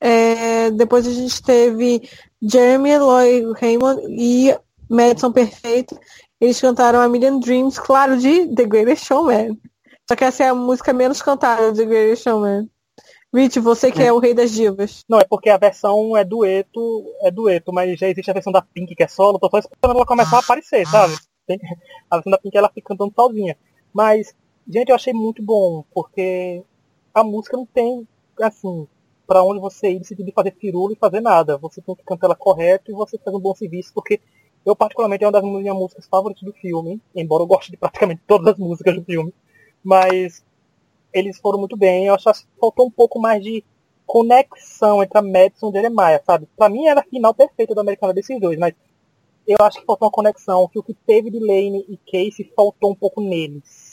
[0.00, 2.08] É, depois a gente teve
[2.42, 4.54] Jeremy Lloyd Raymond e
[4.88, 5.98] Madison Perfeito.
[6.40, 9.56] Eles cantaram A Million Dreams, claro, de The Greatest Showman.
[10.08, 12.68] Só que essa é a música menos cantada de The Greatest Showman.
[13.34, 14.06] Rich, você que é.
[14.06, 14.12] é.
[14.12, 15.04] o rei das divas.
[15.08, 18.60] Não, é porque a versão é dueto, é dueto, mas já existe a versão da
[18.60, 21.14] Pink que é solo, tô só esperando ela começar a aparecer, sabe?
[22.10, 23.56] A versão da Pink ela fica cantando sozinha.
[23.94, 24.34] Mas
[24.68, 26.62] Gente, eu achei muito bom, porque
[27.12, 28.06] a música não tem,
[28.40, 28.86] assim,
[29.26, 31.58] para onde você ir decidir fazer firula e fazer nada.
[31.58, 34.20] Você tem que cantar ela correto e você faz um bom serviço, porque
[34.64, 38.22] eu particularmente é uma das minhas músicas favoritas do filme, embora eu goste de praticamente
[38.26, 39.34] todas as músicas do filme.
[39.82, 40.44] Mas
[41.12, 43.64] eles foram muito bem, eu acho que faltou um pouco mais de
[44.06, 46.48] conexão entre a Madison e Jeremiah, sabe?
[46.56, 48.74] Pra mim era a final perfeita da Americana desses dois, mas
[49.46, 52.92] eu acho que faltou uma conexão, que o que teve de Lane e Casey faltou
[52.92, 53.91] um pouco neles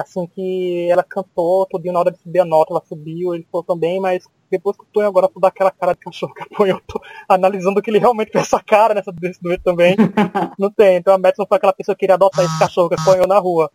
[0.00, 3.64] assim que ela cantou, todo na hora de subir a nota, ela subiu, ele falou
[3.64, 6.78] também, mas depois que o Tonho agora tu dá aquela cara de cachorro que apanhou,
[6.78, 9.96] eu tô analisando que ele realmente fez essa cara nessa desse dueto também.
[10.58, 10.96] não tem.
[10.96, 13.70] Então a Madison foi aquela pessoa que queria adotar esse cachorro que apanhou na rua.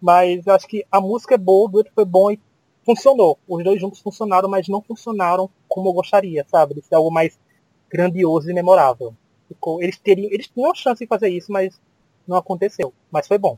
[0.00, 2.40] Mas eu acho que a música é boa, o dueto foi bom e
[2.84, 3.38] funcionou.
[3.48, 6.74] Os dois juntos funcionaram, mas não funcionaram como eu gostaria, sabe?
[6.74, 7.38] De ser algo mais
[7.90, 9.14] grandioso e memorável.
[9.48, 11.80] Ficou, eles teriam, eles tinham a chance de fazer isso, mas
[12.26, 12.92] não aconteceu.
[13.10, 13.56] Mas foi bom.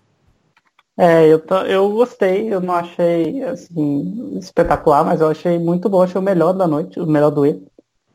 [0.99, 6.21] É, eu, eu gostei, eu não achei assim espetacular, mas eu achei muito bom, achei
[6.21, 7.65] o melhor da noite, o melhor do E.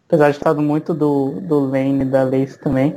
[0.05, 2.93] Apesar de estar muito do, do Lane e da Lace também.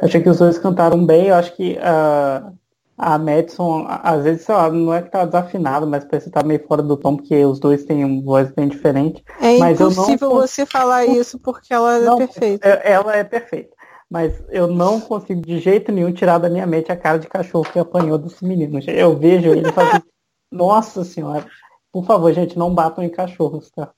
[0.00, 2.52] Achei que os dois cantaram bem, eu acho que a,
[2.96, 6.44] a Madison, às vezes, sei lá, não é que tá desafinado, mas parece que tá
[6.44, 9.24] meio fora do tom, porque os dois têm uma voz bem diferente.
[9.40, 10.36] É mas impossível não...
[10.36, 12.68] você falar isso porque ela é não, perfeita.
[12.68, 13.75] É, ela é perfeita
[14.10, 17.70] mas eu não consigo de jeito nenhum tirar da minha mente a cara de cachorro
[17.70, 18.86] que apanhou dos meninos.
[18.88, 20.04] Eu vejo ele fazendo.
[20.50, 21.46] Nossa senhora.
[21.92, 23.92] Por favor, gente, não batam em cachorros, tá?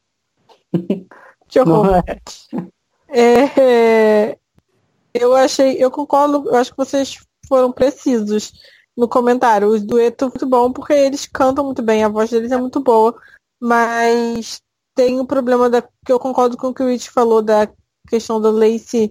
[1.49, 2.05] Que horror.
[3.09, 3.45] É.
[4.31, 4.39] É,
[5.15, 8.53] Eu achei, eu concordo, eu acho que vocês foram precisos
[8.95, 9.69] no comentário.
[9.69, 12.81] O dueto é muito bom porque eles cantam muito bem, a voz deles é muito
[12.81, 13.19] boa,
[13.59, 14.61] mas
[14.95, 17.67] tem o problema da que eu concordo com o que o Rich falou da
[18.09, 19.11] questão do Lacey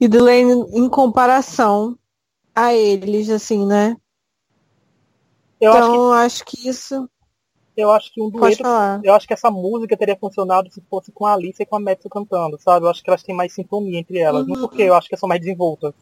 [0.00, 1.98] e do Lane em comparação
[2.54, 3.96] a eles, assim, né?
[5.60, 7.10] Eu então, acho que, acho que isso.
[7.76, 8.62] Eu acho que um dueto.
[9.02, 11.80] Eu acho que essa música teria funcionado se fosse com a Alice e com a
[11.80, 12.86] Madison cantando, sabe?
[12.86, 14.46] Eu acho que elas têm mais sintonia entre elas.
[14.46, 14.54] Uhum.
[14.54, 15.92] Não porque eu acho que são mais desenvoltas.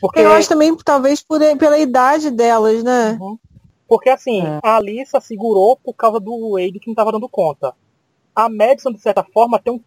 [0.00, 0.20] Porque...
[0.20, 3.16] Eu acho também, talvez, por, pela idade delas, né?
[3.20, 3.38] Uhum.
[3.86, 4.58] Porque assim, é.
[4.62, 7.74] a Alissa segurou por causa do Wade que não estava dando conta.
[8.34, 9.80] A Madison, de certa forma, tem um.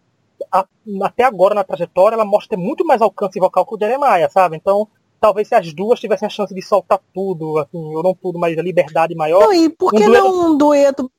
[0.50, 0.64] A,
[1.02, 4.56] até agora na trajetória, ela mostra ter muito mais alcance vocal que o Jeremiah, sabe?
[4.56, 4.88] Então,
[5.20, 8.56] talvez se as duas tivessem a chance de soltar tudo, assim, ou não tudo, mas
[8.56, 9.40] a liberdade maior.
[9.40, 10.24] Não, e por que um dueto...
[10.24, 11.12] não um dueto,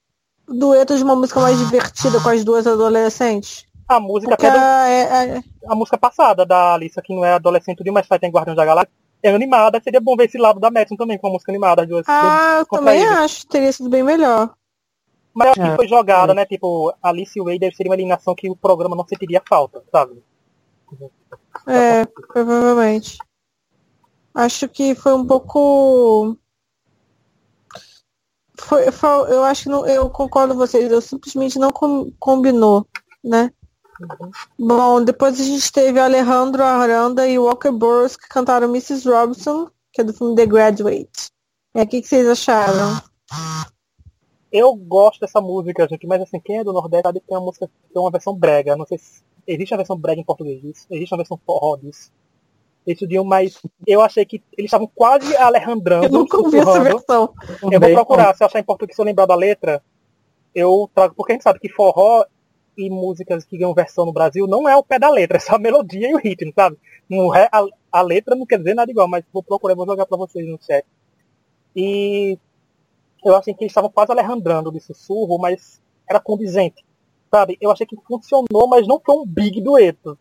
[0.47, 3.65] dueto de uma música mais divertida com as duas adolescentes?
[3.87, 4.63] A música Porque até do...
[4.63, 5.43] é, é...
[5.67, 8.65] a música passada da Alissa, que não é adolescente de mas faz tem Guardiões da
[8.65, 8.91] Galáxia,
[9.23, 11.81] é animada, seria bom ver esse lado da Madison também, com a música animada.
[11.81, 14.53] As duas, ah, eu também acho, teria sido bem melhor.
[15.37, 16.35] Mas acho que é, foi jogada, é.
[16.35, 16.45] né?
[16.47, 20.23] Tipo, Alice e Wade seria uma eliminação que o programa não sentiria falta, sabe?
[21.67, 23.19] É, provavelmente.
[24.33, 26.35] Acho que foi um pouco.
[28.59, 32.87] Foi, foi, eu acho que não, eu concordo com vocês, eu simplesmente não com, combinou,
[33.23, 33.51] né?
[34.01, 34.31] Uhum.
[34.57, 39.07] Bom, depois a gente teve Alejandro Aranda e Walker Burroughs que cantaram Mrs.
[39.07, 41.29] Robinson, que é do filme The Graduate.
[41.75, 42.99] É o que, que vocês acharam?
[44.51, 47.45] Eu gosto dessa música, gente, mas assim, quem é do Nordeste sabe que tem uma
[47.45, 48.75] música, tem uma versão brega.
[48.75, 52.11] Não sei se existe a versão brega em português disso, existe uma versão forró disso.
[52.85, 56.05] Eles podiam, mas eu achei que eles estavam quase alejandrando.
[56.05, 57.33] Eu nunca ouvi essa versão.
[57.69, 59.83] Eu vou procurar, se eu achar em português, se eu lembrar da letra,
[60.55, 62.25] eu trago, porque a gente sabe que forró
[62.77, 65.55] e músicas que ganham versão no Brasil não é o pé da letra, é só
[65.55, 66.77] a melodia e o ritmo, sabe?
[67.09, 70.05] Não é, a, a letra não quer dizer nada igual, mas vou procurar, vou jogar
[70.05, 70.85] para vocês no chat.
[71.75, 72.37] E
[73.23, 76.85] eu achei que eles estavam quase alejandrando de sussurro, mas era condizente,
[77.31, 77.57] sabe?
[77.59, 80.17] Eu achei que funcionou, mas não foi um big dueto.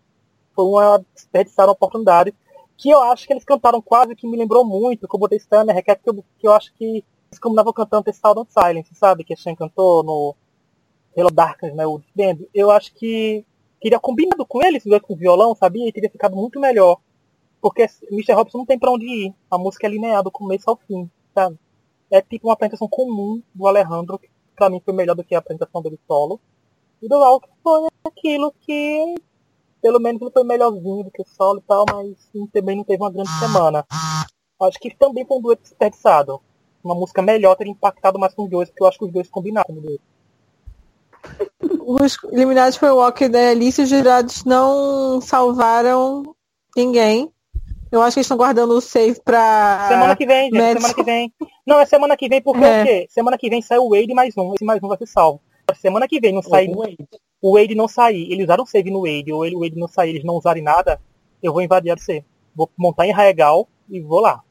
[0.55, 2.35] Foi uma desperdiçaram oportunidade
[2.77, 5.75] que eu acho que eles cantaram quase que me lembrou muito, que eu botei Stammer,
[5.75, 9.25] Request, que que eu acho que eles combinavam cantando The Sound Silence, sabe?
[9.25, 10.35] Que a Shen cantou no
[11.17, 11.87] Hello Darkness, né?
[11.87, 12.39] O Band.
[12.55, 13.45] Eu acho que
[13.81, 15.89] teria combinado com eles, com o violão, sabia?
[15.89, 16.99] E teria ficado muito melhor.
[17.61, 18.33] Porque Mr.
[18.33, 19.35] Robson não tem pra onde ir.
[19.51, 21.59] A música é linear do começo ao fim, sabe?
[22.11, 25.39] É tipo uma apresentação comum do Alejandro, que pra mim foi melhor do que a
[25.39, 26.41] apresentação dele solo.
[27.03, 29.15] E do Al foi aquilo que
[29.83, 32.17] pelo menos ele foi melhorzinho do que o solo e tal, mas
[32.53, 33.87] também não teve uma grande semana.
[34.61, 36.41] Acho que também foi um dueto desperdiçado.
[36.83, 39.29] Uma música melhor teria impactado mais com os dois, porque eu acho que os dois
[39.29, 39.67] combinaram.
[41.81, 46.35] Os eliminados foi o Walker da Alice os jurados não salvaram
[46.77, 47.31] ninguém.
[47.97, 49.87] Eu acho que eles estão guardando o save pra.
[49.89, 50.81] Semana que vem, gente.
[50.81, 51.33] Semana que vem.
[51.67, 52.83] Não, é semana que vem porque é.
[52.83, 53.07] o quê?
[53.11, 54.55] Semana que vem sai o Wade mais um.
[54.55, 55.41] Esse mais um vai ser salvo.
[55.75, 56.69] Semana que vem não sai.
[56.69, 56.97] O Wade
[57.41, 60.25] o Wade não sair, eles usaram save no Wade, ou o Wade não sair, eles
[60.25, 61.01] não usarem nada,
[61.43, 62.25] eu vou invadir a C.
[62.55, 64.43] Vou montar em Raegal e vou lá.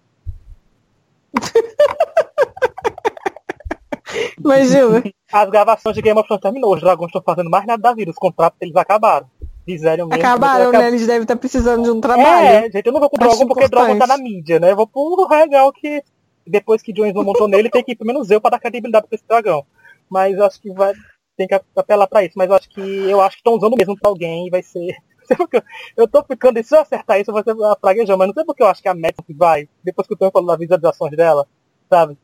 [4.42, 5.04] Mas, Gil...
[5.34, 8.12] As gravações de Game of Thrones terminou, os dragões estão fazendo mais nada da vida,
[8.12, 9.30] os contratos eles acabaram.
[9.66, 10.22] Fizeram mesmo.
[10.22, 10.88] Acabaram, né?
[10.88, 12.48] Eles devem estar precisando de um trabalho.
[12.48, 14.72] É, gente, eu não vou com Drogon porque Drogon tá na mídia, né?
[14.72, 16.04] Eu vou pro Raegal que
[16.46, 19.08] depois que Jones não montou nele, tem que ir pelo menos eu pra dar credibilidade
[19.08, 19.66] pra esse dragão.
[20.08, 20.94] Mas acho que vai,
[21.36, 23.98] tem que apelar para isso, mas eu acho que eu acho que estão usando mesmo
[24.00, 24.96] para alguém e vai ser.
[25.98, 28.62] Eu tô ficando, se eu acertar isso, vai ser a praguejão, mas não sei porque
[28.62, 31.48] eu acho que a Madison vai, depois que o Tom falou das visualizações dela,
[31.90, 32.16] sabe?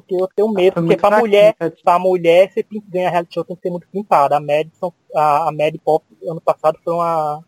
[0.00, 3.62] Porque eu tenho medo, porque pra mulher, pra mulher, você ganhar reality show tem que
[3.62, 4.36] ser muito pintada.
[4.36, 7.44] A Madison, a, a Mad Pop ano passado foi uma,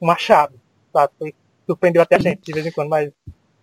[0.00, 0.54] uma chave,
[0.92, 1.12] sabe?
[1.18, 1.34] Foi,
[1.66, 3.10] surpreendeu até a gente de vez em quando, mas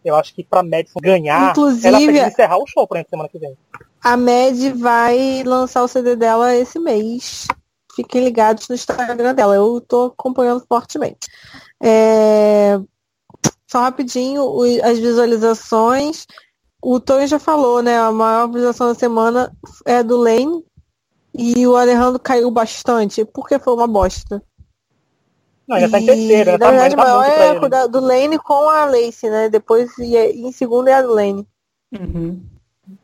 [0.04, 3.30] eu acho que pra Madison ganhar, Inclusive, ela tem que encerrar o show pra semana
[3.30, 3.58] que vem.
[4.02, 7.48] A Med vai lançar o CD dela esse mês.
[7.96, 9.56] Fiquem ligados no Instagram dela.
[9.56, 11.28] Eu tô acompanhando fortemente.
[11.84, 12.80] É...
[13.66, 14.42] Só rapidinho,
[14.84, 16.26] as visualizações.
[16.82, 17.98] O Tony já falou, né?
[17.98, 19.52] A maior visualização da semana
[19.86, 20.64] é do Lane.
[21.34, 24.42] E o Alejandro caiu bastante, porque foi uma bosta.
[25.68, 26.52] Não, já tá em terceiro.
[26.54, 29.50] Na tá, verdade, tá maior é do Lane com a Lacey, né?
[29.50, 31.48] Depois, e em segundo é a do Lane.
[31.92, 32.42] Uhum.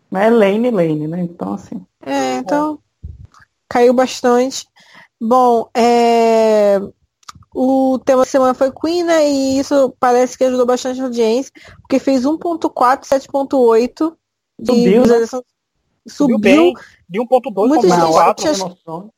[0.09, 1.21] Mas é Lane Lane, né?
[1.21, 1.85] Então, assim.
[2.05, 2.79] É, então.
[3.67, 4.67] Caiu bastante.
[5.19, 6.79] Bom, é...
[7.53, 9.29] o tema da semana foi Queen, né?
[9.29, 14.13] E isso parece que ajudou bastante a audiência, porque fez 1.4, 7.8
[14.59, 15.05] de Subiu.
[15.05, 15.25] Né?
[15.25, 15.43] Subiu,
[16.07, 16.73] Subiu bem,
[17.09, 17.61] de 1.2 para
[18.43, 19.09] 1.4.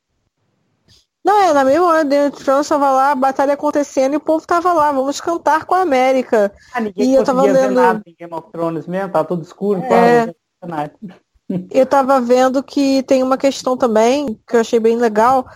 [1.24, 4.20] Não, é, na mesma hora Game of Thrones tava lá, a batalha acontecendo e o
[4.20, 6.52] povo tava lá, vamos cantar com a América.
[6.72, 9.24] Ah, ninguém E eu tava conseguia ver lendo- nada em Game of Thrones mesmo, tá
[9.24, 9.82] tudo escuro.
[9.82, 10.32] É.
[11.70, 15.46] Eu tava vendo que tem uma questão também, que eu achei bem legal,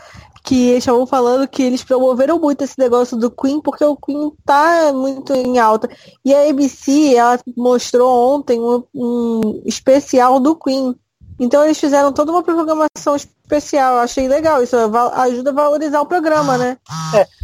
[0.42, 4.33] que eles estavam falando que eles promoveram muito esse negócio do Queen, porque o Queen
[4.44, 5.88] tá muito em alta.
[6.24, 10.94] E a ABC, ela mostrou ontem um, um especial do Queen.
[11.38, 13.94] Então eles fizeram toda uma programação especial.
[13.94, 14.62] Eu achei legal.
[14.62, 16.76] Isso ajuda a valorizar o programa, né?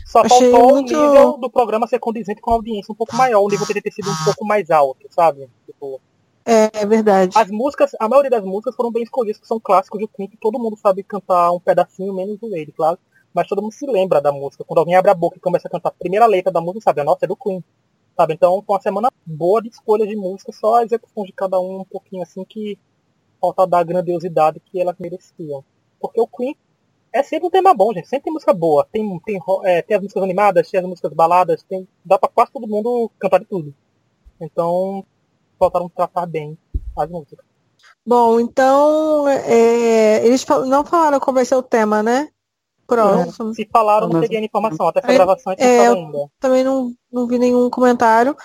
[0.06, 3.16] Só Achei faltou muito- o nível do programa ser condizente com a audiência um pouco
[3.16, 3.40] maior.
[3.42, 5.48] O nível teria ter sido um pouco mais alto, sabe?
[5.66, 6.00] Tipo,
[6.48, 7.36] É, é verdade.
[7.36, 10.36] as músicas, a maioria das músicas foram bem escolhidas, que são clássicos do Queen, que
[10.36, 12.96] todo mundo sabe cantar um pedacinho, menos o ele, claro.
[13.34, 14.64] Mas todo mundo se lembra da música.
[14.64, 17.00] Quando alguém abre a boca e começa a cantar a primeira letra da música, sabe?
[17.00, 17.62] A nossa é do Queen.
[18.16, 18.34] Sabe?
[18.34, 21.80] Então foi uma semana boa de escolha de música, só a execução de cada um
[21.80, 22.78] um pouquinho assim que
[23.40, 25.64] falta dar a grandiosidade que elas mereciam.
[26.00, 26.56] Porque o Queen
[27.12, 28.08] é sempre um tema bom, gente.
[28.08, 28.86] Sempre tem música boa.
[28.90, 32.52] Tem, tem, é, tem as músicas animadas, tem as músicas baladas, tem, dá pra quase
[32.52, 33.74] todo mundo cantar de tudo.
[34.40, 35.04] Então,
[35.58, 36.56] faltaram tratar bem
[36.96, 37.44] as músicas.
[38.04, 42.28] Bom, então, é, eles fal- não falaram qual vai ser o tema, né?
[42.86, 43.52] Próximo.
[43.52, 44.86] Se falaram, não peguei a informação.
[44.86, 46.30] Até essa É, gravação é, não eu- sabe ainda.
[46.38, 48.36] Também não, não vi nenhum comentário.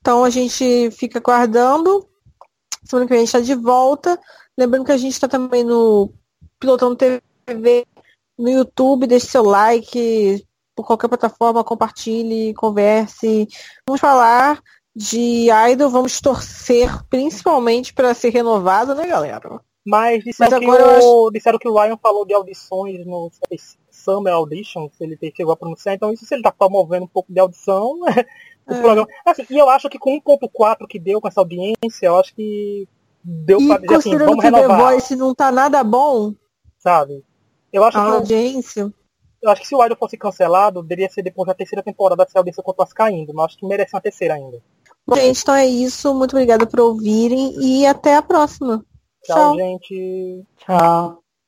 [0.00, 2.08] Então a gente fica aguardando.
[2.84, 4.18] Semana que vem a gente está de volta.
[4.58, 6.12] Lembrando que a gente está também no
[6.58, 7.86] Pilotando TV,
[8.36, 9.06] no YouTube.
[9.06, 13.46] Deixe seu like por qualquer plataforma, compartilhe, converse.
[13.86, 14.60] Vamos falar
[14.94, 19.60] de Idol, vamos torcer principalmente para ser renovado, né, galera?
[19.84, 23.30] Mas disseram, Mas que agora eu o, disseram que o Ryan falou de audições no
[23.90, 25.94] Summer Audition, se ele chegou a pronunciar.
[25.94, 28.00] Então, isso se ele tá promovendo um pouco de audição,
[28.66, 28.80] o É.
[28.80, 29.06] programa.
[29.26, 32.88] Assim, e eu acho que com 1.4 que deu com essa audiência, eu acho que
[33.22, 36.32] deu E pra dizer assim, vamos que o The renovar, Voice não tá nada bom,
[36.78, 37.22] sabe?
[37.70, 38.90] Eu acho, a que, audiência.
[39.42, 42.38] eu acho que se o Idol fosse cancelado, deveria ser depois da terceira temporada, se
[42.38, 43.34] a audiência continuasse caindo.
[43.34, 44.62] Mas acho que merece uma terceira ainda.
[45.06, 46.14] Bom, gente, então é isso.
[46.14, 48.84] Muito obrigada por ouvirem e até a próxima.
[49.22, 49.56] Tchau, Tchau.
[49.56, 50.44] gente.
[50.58, 51.23] Tchau.